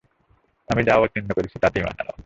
আমি 0.69 0.81
যা 0.83 0.93
অবতীর্ণ 0.97 1.29
করেছি 1.37 1.57
তাতে 1.59 1.77
ঈমান 1.79 1.95
আন। 2.01 2.07